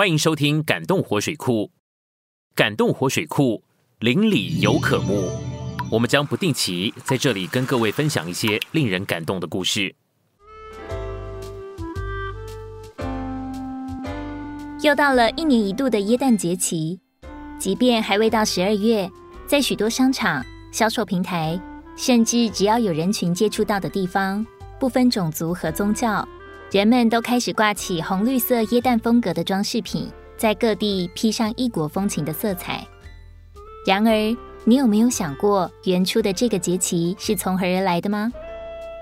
[0.00, 1.64] 欢迎收听《感动活水库》。
[2.54, 3.62] 感动活水库，
[3.98, 5.28] 邻里有可慕。
[5.90, 9.94] 我们将不定期在这里跟各位分享一些令人感动的故事。
[14.80, 16.98] 又到了一年一度的耶诞节期，
[17.58, 19.06] 即便还未到十二月，
[19.46, 20.42] 在许多商场、
[20.72, 21.60] 销售平台，
[21.94, 24.46] 甚至只要有人群接触到的地方，
[24.78, 26.26] 不分种族和宗教。
[26.72, 32.86] 人们都开始挂起红绿色椰蛋风格的装饰品，在各地披上异国风情的色彩。
[33.84, 38.32] 然而，你有没有想过，原初的这个节期是从何而来的吗？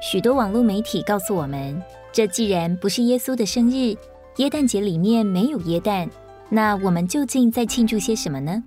[0.01, 1.79] 许多网络媒体告诉我们，
[2.10, 3.95] 这既然不是耶稣的生日，
[4.37, 6.09] 耶诞节里面没有耶诞，
[6.48, 8.65] 那我们究竟在庆祝些什么呢？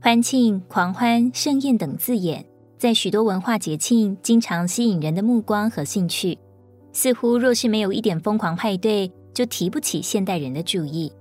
[0.00, 2.46] 欢庆、狂欢、盛宴等字眼，
[2.78, 6.38] 在许多文化节庆经常吸引人的目光和兴趣。
[6.92, 11.12] 似乎若是没有一点疯狂派对，就提不起现代人的注意。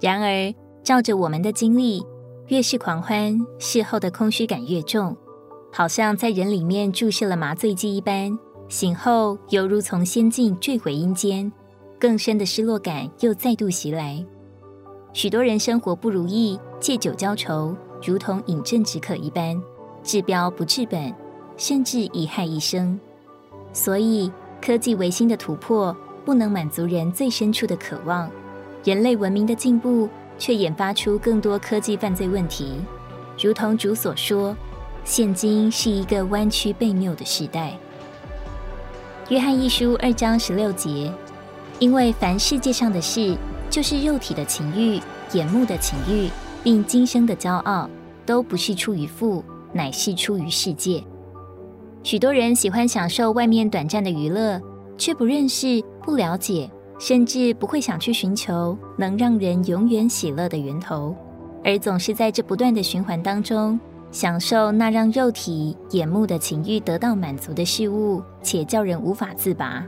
[0.00, 0.52] 然而，
[0.82, 2.04] 照着我们的经历，
[2.48, 5.16] 越是狂欢，事后的空虚感越重，
[5.72, 8.36] 好像在人里面注射了麻醉剂一般。
[8.68, 11.50] 醒后犹如从仙境坠回阴间，
[12.00, 14.24] 更深的失落感又再度袭来。
[15.12, 19.62] 许多人生活不如意，借酒浇愁，如同饮鸩止渴一般，
[20.02, 21.14] 治标不治本，
[21.56, 22.98] 甚至贻害一生。
[23.72, 24.32] 所以。
[24.60, 28.28] 科技维新的突破不能满足人最深处的渴望，
[28.84, 32.80] 人类文明的进步却研发出更多科技犯罪问题。
[33.40, 34.56] 如同主所说，
[35.04, 37.76] 现今是一个弯曲悖谬的时代。
[39.28, 41.12] 约翰一书二章十六节，
[41.78, 43.36] 因为凡世界上的事，
[43.70, 45.00] 就是肉体的情欲、
[45.32, 46.28] 眼目的情欲，
[46.64, 47.88] 并今生的骄傲，
[48.24, 51.04] 都不是出于父，乃是出于世界。
[52.06, 54.62] 许多人喜欢享受外面短暂的娱乐，
[54.96, 61.12] 却不认识、不了解，甚至不会想去寻求能让人永远喜乐的源头，
[61.64, 63.76] 而总是在这不断的循环当中，
[64.12, 69.84] 享受那让肉体、眼目的情欲得到满足的事物，且叫人无法自拔。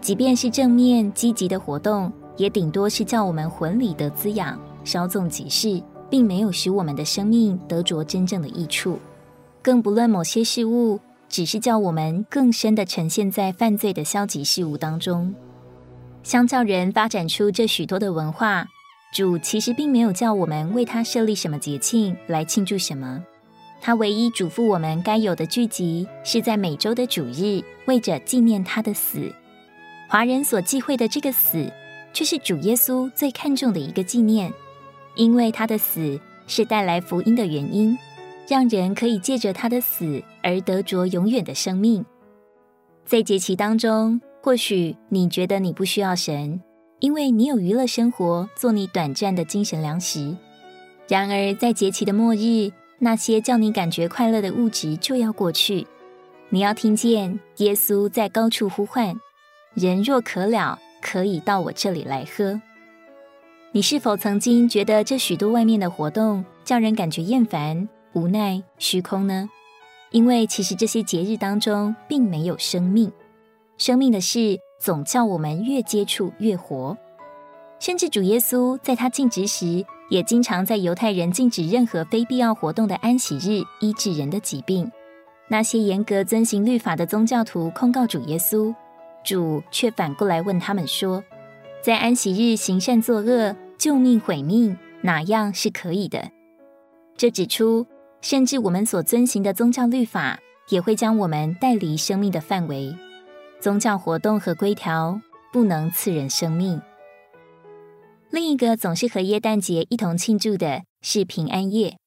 [0.00, 8.96] 即便是正面积极的活动，也顶多是叫我们魂里得滋养，稍纵即逝，并没有使我们的生命得着真正的益处。
[9.60, 11.00] 更不论某些事物。
[11.32, 15.34] 只是叫我们更深的呈现在犯罪的消极事物当中。
[16.22, 18.68] 相较人发展出这许多的文化，
[19.14, 23.24] 主其实并没有叫我们为他设立什么节庆来庆祝什么。
[23.80, 29.34] 他唯一嘱咐我们该有的聚集，是在每周的主日，为着纪念他的死。
[30.08, 31.72] 华人所忌讳的这个死，
[32.12, 34.52] 却是主耶稣最看重的一个纪念，
[35.16, 37.96] 因为他的死是带来福音的原因。
[38.52, 42.04] 让人可以借着他的死而得着永远的生命。
[43.06, 46.60] 在节期当中，或许你觉得你不需要神，
[47.00, 50.36] 因为你有娱乐生活做你短暂的精神粮食。
[51.08, 55.86] 然而，在节期的末日，那些叫你感觉快乐的物质就要过去。
[56.50, 59.18] 你要听见耶稣在高处呼唤
[59.72, 62.60] ：“人若渴了，可以到我这里来喝。”
[63.72, 67.88] 你是否曾经觉得这许多外面的活动叫人感觉厌烦？
[68.14, 69.48] 无奈虚空呢？
[70.10, 73.10] 因为其实这些节日当中并没有生命，
[73.78, 76.96] 生命的事总叫我们越接触越活。
[77.80, 84.92] 甚至主耶稣在他尽职时，也经常在犹太人禁止任何非必要活动的安息日医治人的疾病。
[85.48, 88.74] 那些严格遵行律法的宗教徒控告主耶稣，
[89.24, 91.24] 主却反过来问他们说
[91.82, 96.30] ：“在安息日行善作恶、救命毁命，哪样是可以的？”
[97.16, 97.86] 这指出。
[98.22, 100.38] 甚至我们所遵行的宗教律法，
[100.70, 102.96] 也会将我们带离生命的范围。
[103.60, 105.20] 宗教活动和规条
[105.52, 106.80] 不能赐人生命。
[108.30, 111.98] 另一个总是和耶诞节一同庆祝的是平安夜。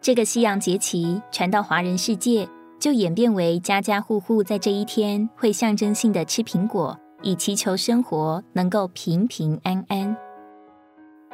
[0.00, 2.48] 这个西洋节期传到华人世界，
[2.80, 10.13] 就演变为家家户户在这一天会象征性的吃苹果，以祈求生活能够平平安安。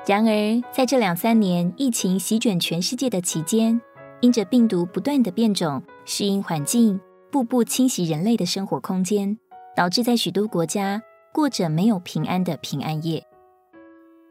[0.06, 3.80] 然而，在这两三年疫情席卷全世界的期间，
[4.20, 6.98] 因着病毒不断的变种、适应环境、
[7.30, 9.38] 步步侵袭人类的生活空间，
[9.76, 11.00] 导致在许多国家
[11.32, 13.24] 过着没有平安的平安夜。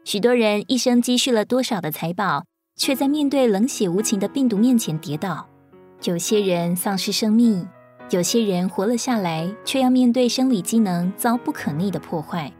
[0.04, 2.44] 许多人一生积蓄了多少的财宝，
[2.76, 5.46] 却在面对冷血无情的病毒面前跌倒；
[6.02, 7.66] 有些人丧失生命，
[8.10, 12.52] 有些人活了下来，却要面对生理机能遭不可逆的破坏。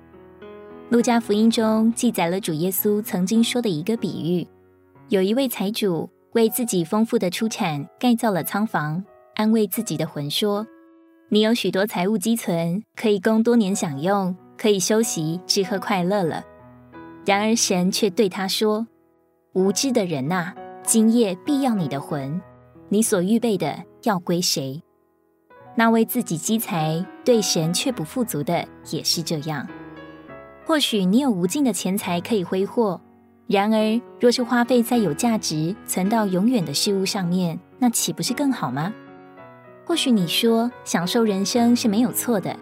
[0.91, 4.45] 路加福音中记载了主耶稣曾经说的一个比喻：
[5.09, 9.05] 有一位财主为自己丰富的出产盖造了仓房，
[9.37, 10.67] 安慰自己的魂说
[11.31, 16.43] ：“你有许多财物积存，可以供多年享用，可以休息吃喝快乐了。
[17.25, 18.89] 然而神却对他说
[19.55, 20.53] ：“无知的人呐，
[20.83, 22.43] 今夜必要你的魂，
[22.89, 24.83] 你所预备的要归谁？”
[25.77, 29.65] 那为自己积财，对神却不富足的，也是这样。
[30.67, 33.01] 或许你有无尽的钱财可以挥霍，
[33.47, 38.95] 然而若是花费在有价值、存到永远的事物上面，那岂不是更好吗？
[39.85, 42.57] 或许你说享受人生是没有错的，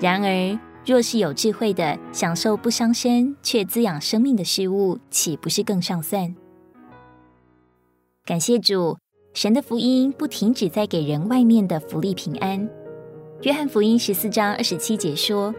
[0.00, 6.34] 然而若是有智慧的享受不伤身却滋养生命的事物，岂不是更上算？
[8.24, 8.98] 感谢主。
[9.34, 12.68] 神的福音不停止在给人外面的福利平安。
[13.42, 15.54] 约翰福音十四章二十七节说：“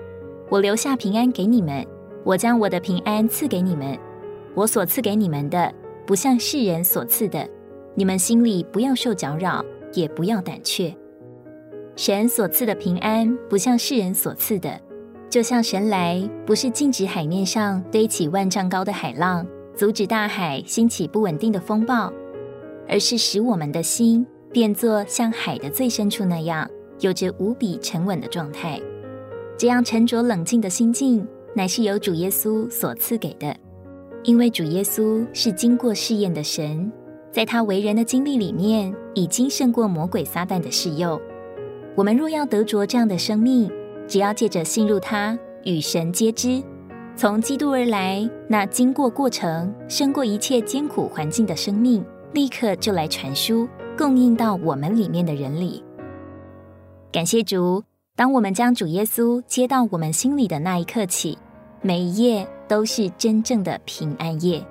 [0.49, 1.85] 我留下平安给你们，
[2.23, 3.97] 我将我的平安赐给你们。
[4.55, 5.71] 我所赐给你们的，
[6.07, 7.47] 不像世人所赐的。
[7.93, 9.63] 你们心里不要受搅扰，
[9.93, 10.95] 也不要胆怯。
[11.95, 14.79] 神所赐的平安，不像世人所赐的。
[15.29, 19.45] 就像神来，不是禁止海面上堆起万丈高的海浪，
[19.75, 22.11] 阻止大海兴起不稳定的风暴。”
[22.89, 26.67] 而是使我们的心变作像海的最深处那样，
[27.01, 28.81] 有着无比沉稳的状态。
[29.59, 33.53] 这样沉着冷静的心境，乃是由主耶稣所赐给的。
[34.23, 36.89] 因为主耶稣是经过试验的神，
[37.29, 41.19] 在他为人的经历里面，已经胜过魔鬼撒旦的试诱。
[41.93, 43.69] 我们若要得着这样的生命，
[44.07, 46.63] 只要借着信入他，与神皆知，
[47.17, 52.01] 从基督而来，那经过过程、胜过一切艰苦环境的生命。
[52.31, 53.67] 立刻就来传输，
[53.97, 55.83] 供应到我们里面的人里。
[57.11, 57.83] 感谢主，
[58.19, 61.37] 当我们将主耶稣接到我们心里的那一刻起，
[61.81, 64.61] 每一夜都是真正的平安夜。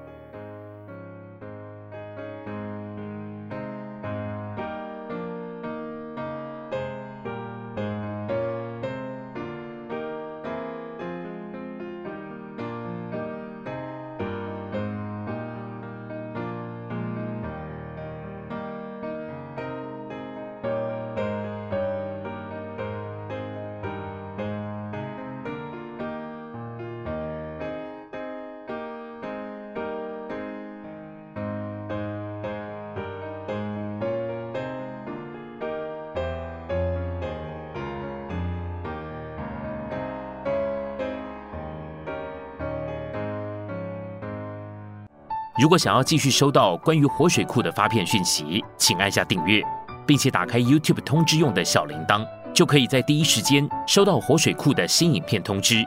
[45.58, 49.60] 如果想要继续收到关于活水库的发片讯息，请按下订阅，
[50.06, 52.24] 并且打开 YouTube 通知用的小铃铛，
[52.54, 55.84] 就可以在第一时间收到活水库的新影片通知。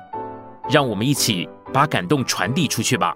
[0.69, 3.15] 让我们一起把感动传递出去吧。